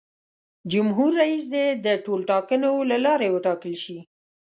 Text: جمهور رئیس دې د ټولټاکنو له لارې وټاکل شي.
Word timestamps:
جمهور 0.71 1.11
رئیس 1.21 1.43
دې 1.53 1.65
د 1.85 1.87
ټولټاکنو 2.05 2.71
له 2.89 2.97
لارې 3.05 3.27
وټاکل 3.35 3.73
شي. 3.83 3.97